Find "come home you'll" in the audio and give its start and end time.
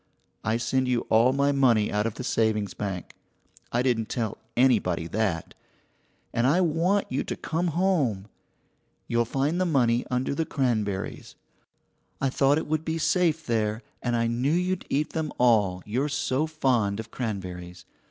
7.35-9.25